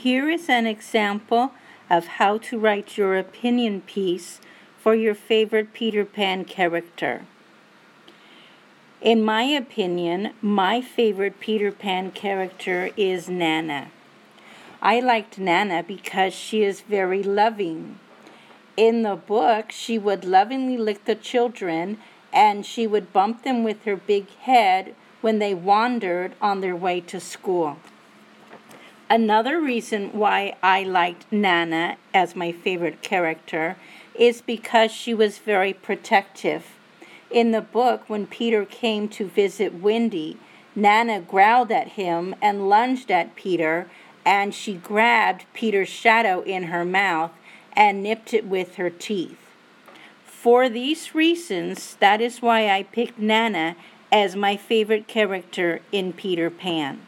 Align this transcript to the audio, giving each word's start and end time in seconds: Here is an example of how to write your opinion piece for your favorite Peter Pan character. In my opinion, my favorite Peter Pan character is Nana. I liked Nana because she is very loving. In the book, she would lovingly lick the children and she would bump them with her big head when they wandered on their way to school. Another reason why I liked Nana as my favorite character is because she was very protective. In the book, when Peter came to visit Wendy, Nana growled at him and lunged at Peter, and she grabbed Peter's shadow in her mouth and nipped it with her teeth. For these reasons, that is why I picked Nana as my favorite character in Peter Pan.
Here 0.00 0.30
is 0.30 0.48
an 0.48 0.64
example 0.64 1.50
of 1.90 2.06
how 2.06 2.38
to 2.38 2.56
write 2.56 2.96
your 2.96 3.18
opinion 3.18 3.80
piece 3.80 4.40
for 4.78 4.94
your 4.94 5.16
favorite 5.16 5.72
Peter 5.72 6.04
Pan 6.04 6.44
character. 6.44 7.22
In 9.00 9.24
my 9.24 9.42
opinion, 9.42 10.34
my 10.40 10.80
favorite 10.80 11.40
Peter 11.40 11.72
Pan 11.72 12.12
character 12.12 12.90
is 12.96 13.28
Nana. 13.28 13.90
I 14.80 15.00
liked 15.00 15.36
Nana 15.36 15.82
because 15.82 16.32
she 16.32 16.62
is 16.62 16.82
very 16.82 17.24
loving. 17.24 17.98
In 18.76 19.02
the 19.02 19.16
book, 19.16 19.72
she 19.72 19.98
would 19.98 20.24
lovingly 20.24 20.76
lick 20.76 21.06
the 21.06 21.16
children 21.16 21.98
and 22.32 22.64
she 22.64 22.86
would 22.86 23.12
bump 23.12 23.42
them 23.42 23.64
with 23.64 23.82
her 23.82 23.96
big 23.96 24.30
head 24.42 24.94
when 25.22 25.40
they 25.40 25.54
wandered 25.54 26.34
on 26.40 26.60
their 26.60 26.76
way 26.76 27.00
to 27.00 27.18
school. 27.18 27.78
Another 29.10 29.58
reason 29.58 30.10
why 30.12 30.54
I 30.62 30.82
liked 30.82 31.32
Nana 31.32 31.96
as 32.12 32.36
my 32.36 32.52
favorite 32.52 33.00
character 33.00 33.76
is 34.14 34.42
because 34.42 34.92
she 34.92 35.14
was 35.14 35.38
very 35.38 35.72
protective. 35.72 36.66
In 37.30 37.52
the 37.52 37.62
book, 37.62 38.02
when 38.08 38.26
Peter 38.26 38.66
came 38.66 39.08
to 39.08 39.26
visit 39.26 39.80
Wendy, 39.80 40.36
Nana 40.76 41.20
growled 41.22 41.72
at 41.72 41.88
him 41.88 42.34
and 42.42 42.68
lunged 42.68 43.10
at 43.10 43.34
Peter, 43.34 43.88
and 44.26 44.54
she 44.54 44.74
grabbed 44.74 45.46
Peter's 45.54 45.88
shadow 45.88 46.42
in 46.42 46.64
her 46.64 46.84
mouth 46.84 47.32
and 47.72 48.02
nipped 48.02 48.34
it 48.34 48.46
with 48.46 48.74
her 48.74 48.90
teeth. 48.90 49.38
For 50.26 50.68
these 50.68 51.14
reasons, 51.14 51.96
that 51.96 52.20
is 52.20 52.42
why 52.42 52.68
I 52.68 52.82
picked 52.82 53.18
Nana 53.18 53.74
as 54.12 54.36
my 54.36 54.58
favorite 54.58 55.08
character 55.08 55.80
in 55.92 56.12
Peter 56.12 56.50
Pan. 56.50 57.00